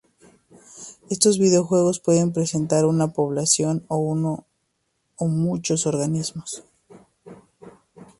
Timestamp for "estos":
1.11-1.37